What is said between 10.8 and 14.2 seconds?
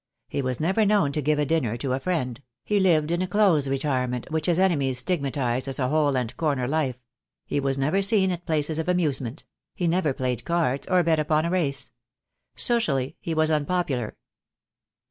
or bet upon a race. Socially he was unpopular.